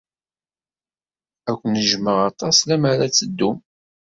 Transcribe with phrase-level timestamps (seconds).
[1.49, 3.57] Ad ken-jjmeɣ aṭas lemmer ad teddum.